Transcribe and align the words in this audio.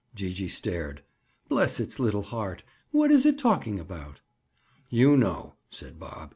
Gee 0.15 0.33
gee 0.33 0.47
stared. 0.47 1.03
"Bless 1.47 1.79
its 1.79 1.99
little 1.99 2.23
heart, 2.23 2.63
what 2.89 3.11
is 3.11 3.23
it 3.23 3.37
talking 3.37 3.79
about?" 3.79 4.19
"You 4.89 5.15
know," 5.15 5.57
said 5.69 5.99
Bob. 5.99 6.29